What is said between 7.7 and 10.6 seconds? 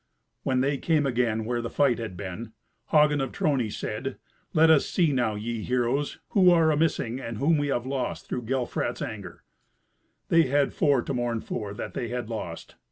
lost through Gelfrat's anger." They